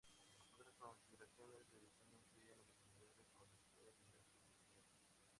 Otras 0.55 0.73
consideraciones 0.79 1.69
de 1.71 1.77
diseño 1.85 2.17
incluyen 2.17 2.57
la 2.57 2.65
visibilidad 2.65 3.13
del 3.17 3.29
conductor 3.37 3.93
y 4.09 4.09
la 4.17 4.25
suspensión. 4.25 4.89